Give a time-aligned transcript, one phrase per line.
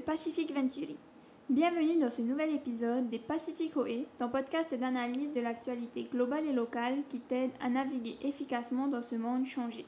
[0.00, 0.96] Pacific Venturi.
[1.50, 6.52] Bienvenue dans ce nouvel épisode des Pacific OE, ton podcast d'analyse de l'actualité globale et
[6.52, 9.84] locale qui t'aide à naviguer efficacement dans ce monde changé.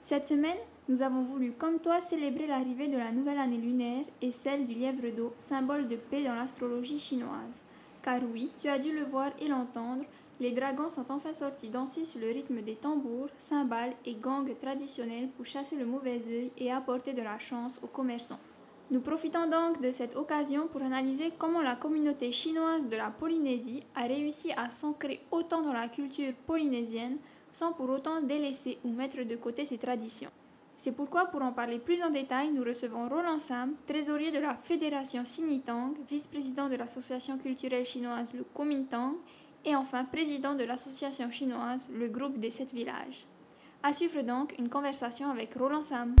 [0.00, 4.30] Cette semaine, nous avons voulu, comme toi, célébrer l'arrivée de la nouvelle année lunaire et
[4.30, 7.64] celle du lièvre d'eau, symbole de paix dans l'astrologie chinoise.
[8.02, 10.04] Car oui, tu as dû le voir et l'entendre,
[10.40, 15.28] les dragons sont enfin sortis danser sur le rythme des tambours, cymbales et gangs traditionnels
[15.36, 18.40] pour chasser le mauvais œil et apporter de la chance aux commerçants.
[18.92, 23.82] Nous profitons donc de cette occasion pour analyser comment la communauté chinoise de la Polynésie
[23.94, 27.16] a réussi à s'ancrer autant dans la culture polynésienne
[27.54, 30.28] sans pour autant délaisser ou mettre de côté ses traditions.
[30.76, 34.52] C'est pourquoi, pour en parler plus en détail, nous recevons Roland Sam, trésorier de la
[34.52, 39.14] Fédération Sinitang, vice-président de l'association culturelle chinoise le Kuomintang
[39.64, 43.26] et enfin président de l'association chinoise le groupe des sept villages.
[43.82, 46.14] À suivre donc une conversation avec Roland Sam.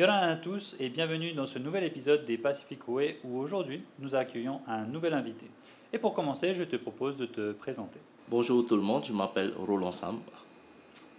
[0.00, 4.14] Bonjour à tous et bienvenue dans ce nouvel épisode des Pacific Way où aujourd'hui nous
[4.14, 5.44] accueillons un nouvel invité.
[5.92, 8.00] Et pour commencer, je te propose de te présenter.
[8.26, 10.20] Bonjour tout le monde, je m'appelle Roland Sam.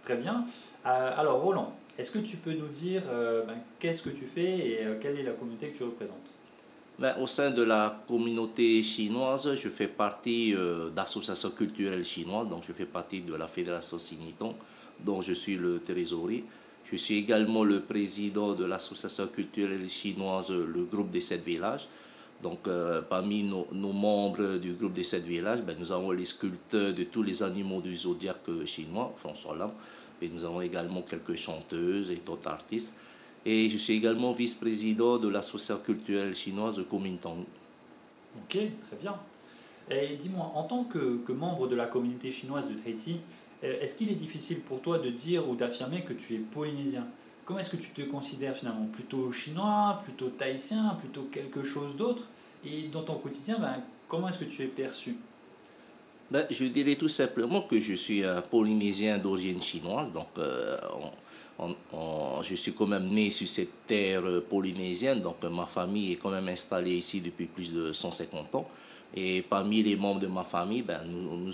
[0.02, 0.44] Très bien.
[0.84, 4.58] Euh, alors Roland, est-ce que tu peux nous dire euh, ben, qu'est-ce que tu fais
[4.58, 6.32] et euh, quelle est la communauté que tu représentes?
[6.98, 10.56] Ben, Au sein de la communauté chinoise, je fais partie
[10.92, 14.56] d'associations culturelles chinoises, donc je fais partie de la Fédération Siniton,
[14.98, 16.44] dont je suis le trésorier.
[16.84, 21.88] Je suis également le président de l'association culturelle chinoise, le groupe des sept villages.
[22.42, 22.68] Donc,
[23.08, 27.22] parmi nos, membres du groupe des sept villages, ben, nous avons les sculpteurs de tous
[27.22, 29.70] les animaux du zodiaque chinois, François Lam,
[30.20, 32.98] et nous avons également quelques chanteuses et d'autres artistes.
[33.44, 37.44] Et je suis également vice-président de l'association culturelle chinoise de Kuomintang.
[38.36, 39.16] Ok, très bien.
[39.90, 43.18] Et dis-moi, en tant que, que, membre de la communauté chinoise de Tahiti,
[43.62, 47.06] est-ce qu'il est difficile pour toi de dire ou d'affirmer que tu es polynésien?
[47.44, 48.86] Comment est-ce que tu te considères finalement?
[48.86, 52.22] Plutôt chinois, plutôt tahitien, plutôt quelque chose d'autre?
[52.64, 55.16] Et dans ton quotidien, ben, comment est-ce que tu es perçu?
[56.30, 60.78] Ben, je dirais tout simplement que je suis un Polynésien d'origine chinoise, donc euh,
[62.42, 66.48] je suis quand même né sur cette terre polynésienne, donc ma famille est quand même
[66.48, 68.66] installée ici depuis plus de 150 ans.
[69.14, 71.52] Et parmi les membres de ma famille, ben, nous, nous,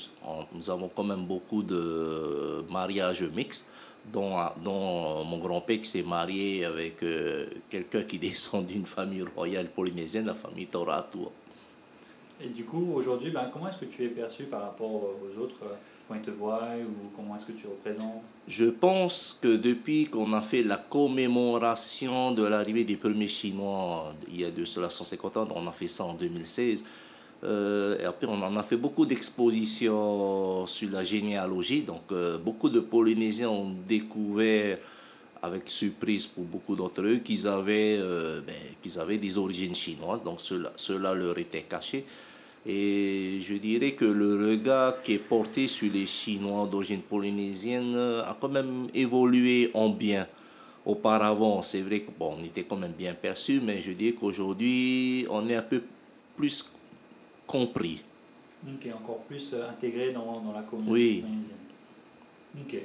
[0.52, 3.72] nous avons quand même beaucoup de mariages mixtes,
[4.12, 9.68] dont, dont mon grand-père qui s'est marié avec euh, quelqu'un qui descend d'une famille royale
[9.68, 11.30] polynésienne, la famille Toratua.
[12.40, 15.58] Et du coup, aujourd'hui, ben, comment est-ce que tu es perçu par rapport aux autres
[16.06, 18.22] Quand ils te voient ou comment est-ce que tu représentes?
[18.46, 24.40] Je pense que depuis qu'on a fait la commémoration de l'arrivée des premiers Chinois, il
[24.40, 26.84] y a de cela 150 ans, on a fait ça en 2016,
[27.44, 31.82] euh, et après, on en a fait beaucoup d'expositions sur la généalogie.
[31.82, 34.78] Donc, euh, beaucoup de Polynésiens ont découvert,
[35.40, 40.22] avec surprise pour beaucoup d'entre eux, qu'ils avaient, euh, ben, qu'ils avaient des origines chinoises.
[40.24, 42.04] Donc, cela, cela leur était caché.
[42.66, 48.36] Et je dirais que le regard qui est porté sur les Chinois d'origine polynésienne a
[48.38, 50.26] quand même évolué en bien.
[50.84, 55.48] Auparavant, c'est vrai qu'on on était quand même bien perçu, mais je dis qu'aujourd'hui, on
[55.48, 55.82] est un peu
[56.36, 56.77] plus
[57.48, 58.04] compris.
[58.64, 61.20] Ok, encore plus intégré dans, dans la communauté oui.
[61.22, 61.56] polynésienne.
[62.60, 62.76] Ok.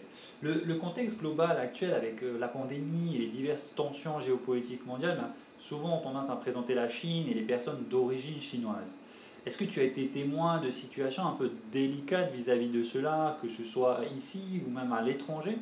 [0.42, 5.30] Le, le, contexte global actuel avec la pandémie et les diverses tensions géopolitiques mondiales, ben,
[5.58, 9.00] souvent on tendance à présenter la Chine et les personnes d'origine chinoise.
[9.46, 13.38] Est-ce que tu as été témoin de situations un peu délicates vis-à-vis -vis de cela,
[13.42, 15.58] que ce soit ici ou même à l'étranger?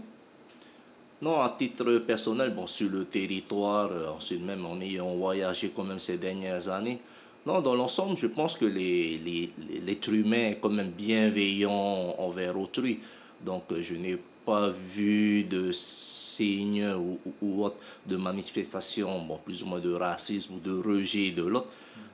[1.22, 6.00] Non, à titre personnel, bon, sur le territoire, ensuite même en ayant voyagé quand même
[6.00, 7.00] ces dernières années,
[7.46, 13.00] non, dans l'ensemble, je pense que l'être humain est quand même bienveillant envers autrui.
[13.44, 19.66] Donc, je n'ai pas vu de signes ou, ou, autre de manifestation, bon, plus ou
[19.66, 21.68] moins de racisme ou de rejet de l'autre.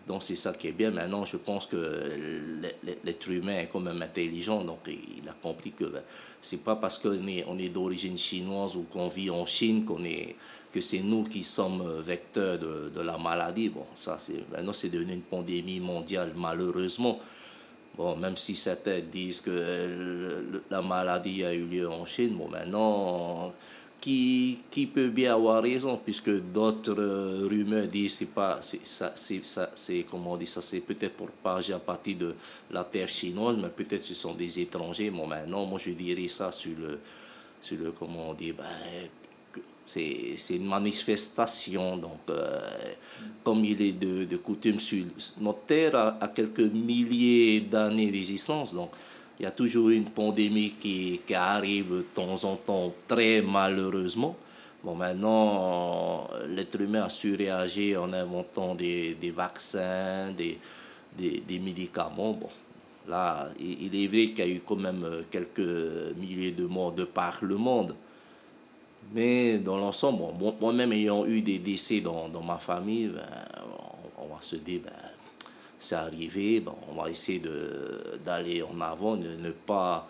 [0.07, 0.89] Donc, c'est ça qui est bien.
[0.91, 1.77] Maintenant, je pense que
[3.03, 4.63] l'être humain est quand même intelligent.
[4.63, 6.01] Donc, il a compris que ben,
[6.39, 10.03] c'est pas parce qu'on est, on est d'origine chinoise ou qu'on vit en Chine qu'on
[10.05, 10.35] est
[10.73, 13.69] que c'est nous qui sommes vecteurs de, la maladie.
[13.69, 17.19] Bon, ça, c'est, maintenant, c'est devenu une pandémie mondiale, malheureusement.
[17.97, 23.53] Bon, même si certains disent que la maladie a eu lieu en Chine, bon, maintenant,
[23.99, 26.93] qui, qui peut bien avoir raison, puisque d'autres
[27.47, 28.25] rumeurs disent que
[29.15, 32.35] c'est, comment dit ça, c'est peut-être pour parler à partir de
[32.71, 35.09] la terre chinoise, mais peut-être ce sont des étrangers.
[35.09, 36.99] Bon, maintenant, moi, je dirais ça sur le,
[37.61, 38.65] sur comment on dit, ben,
[39.85, 41.97] c'est une manifestation.
[41.97, 42.59] Donc, euh,
[43.43, 45.05] comme il est de, de, coutume sur
[45.39, 48.91] notre terre, à, à quelques milliers d'années d'existence, donc
[49.39, 54.35] il y a toujours une pandémie qui, arrive de temps en temps, très malheureusement.
[54.83, 60.59] Bon, maintenant, l'être humain a su réagir en inventant des, vaccins, des,
[61.59, 62.33] médicaments.
[62.33, 62.49] Bon,
[63.07, 65.59] là, il, est vrai qu'il y a eu quand même quelques
[66.17, 67.95] milliers de morts de par le monde.
[69.13, 70.23] Mais dans l'ensemble,
[70.59, 73.21] moi-même ayant eu des décès dans, ma famille, ben,
[74.17, 74.91] on, va se dire, ben,
[75.79, 77.41] c'est arrivé, bon, on va essayer
[78.23, 80.07] d'aller en avant, de ne pas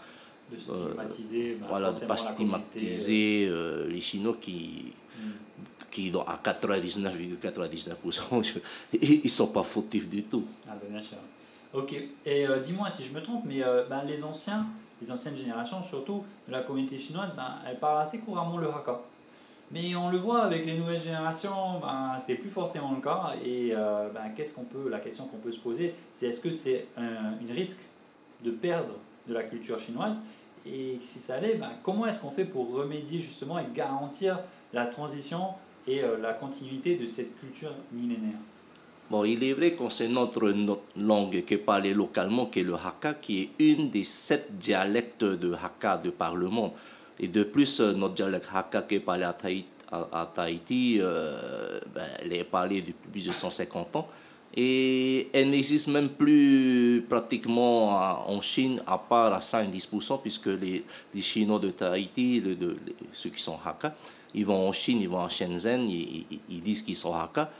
[0.50, 5.32] de euh, stigmatiser, ben, voilà, de pas stigmatiser euh, les Chinois qui, hmm.
[5.92, 8.60] qui à 99,99%,
[9.02, 10.46] ils ne sont pas fautifs du tout.
[10.68, 11.18] Ah ben bien sûr.
[11.74, 11.94] Ok,
[12.26, 14.68] et euh, dis-moi si je me trompe, mais ben, les anciens,
[15.02, 19.02] les anciennes générations, surtout de la communauté chinoise, ben, elles parlent assez couramment le Hakka.
[19.72, 23.34] Mais on le voit avec les nouvelles générations, ben, c'est plus forcément le cas.
[23.44, 26.88] Et ben, qu'est-ce qu'on peut, la question qu'on peut se poser, c'est est-ce que c'est
[26.96, 27.82] un, risque
[28.44, 28.94] de perdre
[29.28, 30.24] de la culture chinoise?
[30.66, 34.40] Et si ça allait, ben, comment est-ce qu'on fait pour remédier justement et garantir
[34.74, 35.50] la transition
[35.88, 38.40] et euh, la continuité de cette culture millénaire?
[39.10, 42.64] Bon, il est vrai que c'est notre, notre, langue qui est parlée localement, qui est
[42.64, 46.72] le Hakka, qui est une des sept dialectes de Hakka de par le monde.
[47.20, 52.06] Et de plus, euh, notre dialecte Hakka qui est parlé à Tahiti, à, euh, ben,
[52.22, 54.08] elle est parlée depuis plus de 150 ans.
[54.56, 60.84] Et elle n'existe même plus pratiquement en Chine, à part à 5-10%, puisque les,
[61.14, 62.42] les, Chinois de Tahiti,
[63.12, 63.96] ceux qui sont Hakka,
[64.34, 67.52] ils vont en Chine, ils vont en Shenzhen, ils, ils, disent qu'ils sont Hakka.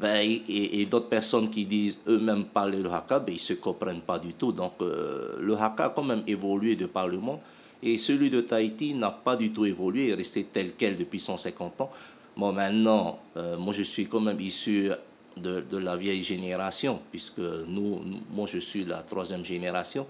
[0.00, 3.52] Ben, et, et d'autres personnes qui disent eux-mêmes parler le Hakka, ben, ils ne se
[3.54, 4.50] comprennent pas du tout.
[4.50, 7.40] Donc euh, le Hakka a quand même évolué de par le monde.
[7.82, 11.20] Et celui de Tahiti n'a pas du tout évolué, il est resté tel quel depuis
[11.20, 11.90] 150 ans.
[12.36, 14.90] Bon, maintenant, euh, moi je suis quand même issu
[15.36, 18.00] de, la vieille génération, puisque nous,
[18.32, 20.06] moi je suis la troisième génération,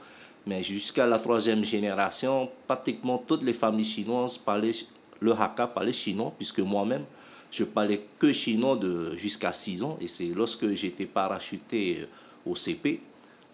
[0.47, 4.73] mais jusqu'à la troisième génération, pratiquement toutes les familles chinoises parlaient
[5.21, 7.05] le Hakka, parlaient chinois, puisque moi-même,
[7.51, 8.79] je parlais que chinois
[9.17, 12.07] jusqu'à 6 ans, et c'est lorsque j'étais parachuté
[12.47, 13.01] au CP,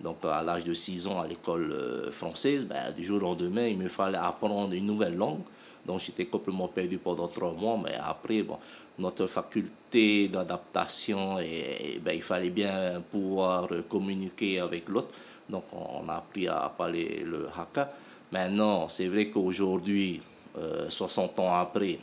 [0.00, 3.66] donc à l'âge de 6 ans à l'école euh, française, ben, du jour au lendemain,
[3.66, 5.40] il me fallait apprendre une nouvelle langue.
[5.84, 8.58] Donc j'étais complètement perdu pendant trois mois, mais après, bon,
[8.98, 15.08] notre faculté d'adaptation et, ben, il fallait bien pouvoir communiquer avec l'autre.
[15.48, 17.90] Donc on a appris à parler le Hakka.
[18.32, 20.20] Maintenant, c'est vrai qu'aujourd'hui,
[20.88, 21.98] 60 euh, ans après,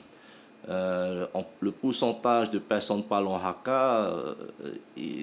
[0.70, 1.26] euh,
[1.60, 4.34] le pourcentage de personnes parlant Hakka euh,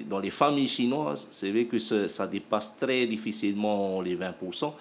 [0.07, 4.73] dans les familles chinoises, c'est vrai que ça dépasse très difficilement les 20%.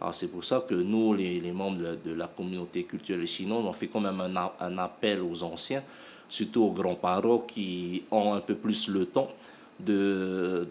[0.00, 3.88] Alors c'est pour ça que nous, les, membres de, la communauté culturelle chinoise, on fait
[3.88, 5.82] quand même un, appel aux anciens
[6.28, 9.28] surtout aux grands-parents qui ont un peu plus le temps
[9.78, 10.66] de,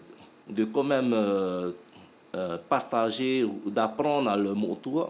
[0.50, 5.08] de quand même euh, partager ou d'apprendre à le moto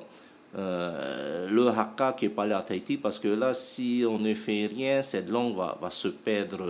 [0.57, 4.67] euh, le Hakka qui est parlé à Tahiti, parce que là, si on ne fait
[4.67, 6.65] rien, cette langue va, se perdre.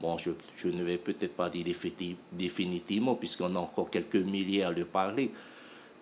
[0.00, 1.66] bon, je, ne vais peut-être pas dire
[2.32, 5.30] définitivement, puisqu'on a encore quelques milliers à le parler.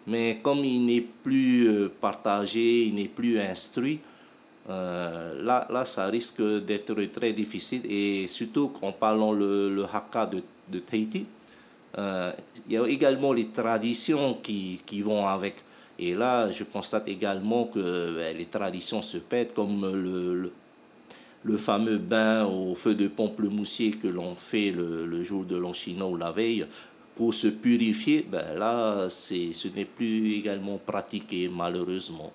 [0.07, 4.01] Mais comme il n'est plus partagé, il n'est plus instruit,
[4.71, 7.83] euh, là, là, ça risque d'être très difficile.
[7.89, 11.27] Et surtout en parlant le, le Hakka de, Tahiti,
[11.99, 12.33] euh,
[12.67, 15.57] il y a également les traditions qui vont avec.
[15.99, 20.53] Et là, je constate également que ben, les traditions se perdent, comme le, le,
[21.45, 26.05] le, fameux bain au feu de pamplemoussier que l'on fait le, le, jour de l'Anchina
[26.07, 26.67] ou la veille
[27.15, 28.27] pour se purifier.
[28.29, 32.33] Ben là, ce n'est plus également pratiqué, malheureusement.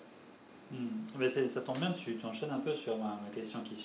[0.72, 1.28] Hmm.
[1.28, 3.76] ça tombe bien, tu, enchaînes un peu sur ma, question qui,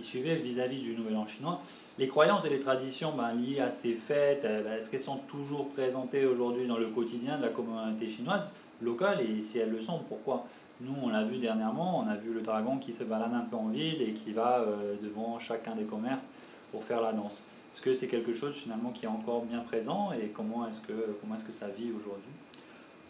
[0.00, 1.60] qui suivait vis-à-vis du Nouvel An chinois.
[1.98, 5.18] Les croyances et les traditions ben, liées à ces fêtes, eh ben, est-ce qu'elles sont
[5.28, 9.80] toujours présentées aujourd'hui dans le quotidien de la communauté chinoise locale Et si elles le
[9.80, 10.46] sont, pourquoi?
[10.80, 13.56] Nous, on l'a vu dernièrement, on a vu le dragon qui se balade un peu
[13.56, 16.30] en ville et qui va euh, devant chacun des commerces
[16.72, 17.44] pour faire la danse.
[17.72, 21.14] Est-ce que c'est quelque chose finalement qui est encore bien présent et comment est-ce que,
[21.20, 22.30] comment est-ce que ça vit aujourd'hui?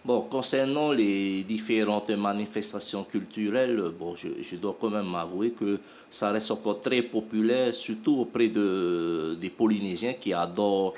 [0.02, 5.78] Bon, concernant les différentes manifestations culturelles, bon, je, dois quand même avouer que
[6.08, 10.94] ça reste encore très populaire, surtout auprès de, des Polynésiens qui adorent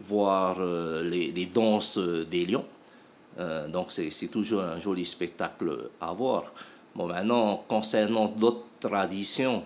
[0.00, 2.64] voir euh, les, les, danses des lions.
[3.38, 6.52] Euh, donc, c'est toujours un joli spectacle à voir.
[6.96, 9.62] Bon, maintenant, concernant d'autres traditions,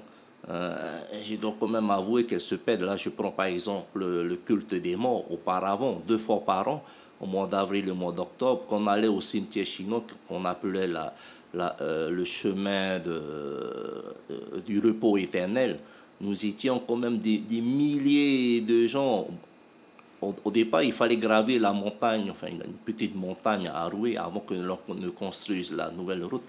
[0.51, 0.77] euh,
[1.23, 2.83] je dois quand même avouer qu'elles se perdent.
[2.83, 6.85] Là, je prends par exemple le culte des morts auparavant, deux fois par an
[7.25, 11.15] au mois d'avril au mois d'octobre, qu'on allait au cimetière chinois qu'on appelait la,
[11.55, 15.79] la, euh, le chemin de, euh, du repos éternel.
[16.21, 19.27] Nous étions quand même des, des milliers de gens.
[20.23, 24.55] Au, départ, il fallait graver la montagne, enfin une petite montagne à rouer avant que
[24.55, 26.45] l'on ne construise la nouvelle route.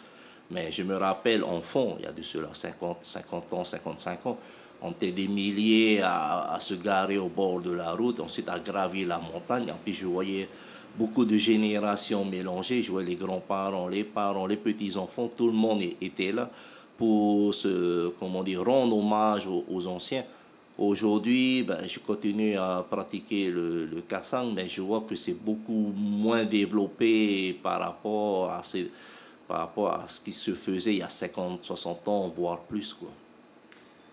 [0.51, 4.37] Mais je me rappelle, enfant, il y a de cela 50, 50 ans, 55 ans,
[4.81, 9.07] on était des milliers à, se garer au bord de la route, ensuite à gravir
[9.07, 9.71] la montagne.
[9.71, 10.47] En plus, je voyais
[10.97, 12.81] beaucoup de générations mélangées.
[12.81, 16.49] Je voyais les grands-parents, les parents, les petits-enfants, tout le monde était là
[16.97, 20.23] pour se, comment dire, rendre hommage aux, anciens.
[20.77, 25.93] Aujourd'hui, ben, je continue à pratiquer le, le kassang, mais je vois que c'est beaucoup
[25.95, 32.27] moins développé par rapport à ce qui se faisait il y a 50, 60 ans,
[32.27, 32.95] voire plus.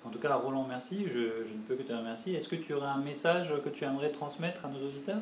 [0.05, 1.05] En tout cas, Roland, merci.
[1.07, 2.35] Je, je, ne peux que te remercier.
[2.35, 5.21] Est-ce que tu aurais un message que tu aimerais transmettre à nos auditeurs?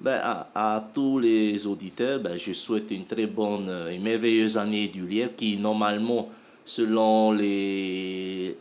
[0.00, 5.06] Ben, à, tous les auditeurs, ben, je souhaite une très bonne et merveilleuse année du
[5.06, 6.28] lièvre qui, normalement,
[6.64, 8.56] selon les,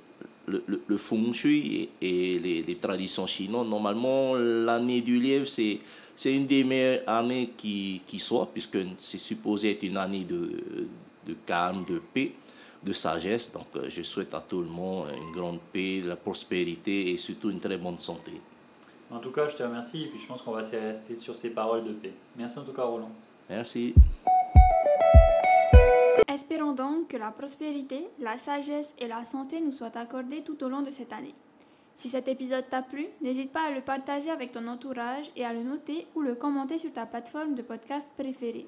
[0.47, 5.79] le, le, le feng shui et les, les traditions chinoises, normalement, l'année du lièvre, c'est
[6.15, 10.51] c'est une des meilleures années qui, qui soit, puisque c'est supposé être une année de,
[11.27, 12.31] de calme, de paix,
[12.83, 13.51] de sagesse.
[13.51, 17.17] Donc euh, je souhaite à tout le monde une grande paix, de la prospérité et
[17.17, 18.33] surtout une très bonne santé.
[19.11, 21.51] En tout cas, je te remercie et puis je pense qu'on va rester sur ces
[21.51, 22.13] paroles de paix.
[22.35, 23.11] Merci en tout cas, Roland.
[23.49, 23.93] Merci.
[26.27, 30.69] Espérons donc que la prospérité, la sagesse et la santé nous soient accordées tout au
[30.69, 31.35] long de cette année.
[31.95, 35.53] Si cet épisode t'a plu, n'hésite pas à le partager avec ton entourage et à
[35.53, 38.65] le noter ou le commenter sur ta plateforme de podcast préférée.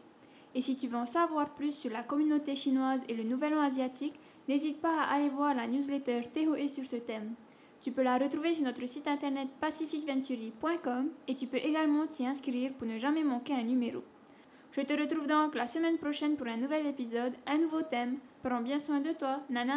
[0.55, 3.61] Et si tu veux en savoir plus sur la communauté chinoise et le Nouvel An
[3.61, 7.33] asiatique, n'hésite pas à aller voir la newsletter Tehoe sur ce thème.
[7.81, 12.71] Tu peux la retrouver sur notre site internet pacificventuri.com et tu peux également t'y inscrire
[12.73, 14.01] pour ne jamais manquer un numéro.
[14.71, 18.17] Je te retrouve donc la semaine prochaine pour un nouvel épisode, un nouveau thème.
[18.41, 19.75] Prends bien soin de toi, Nana!